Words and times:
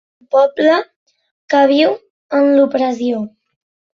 Un 0.21 0.27
poble 0.35 0.77
que 1.53 1.59
viu 1.71 1.93
en 2.39 2.49
l'opressió. 2.57 3.21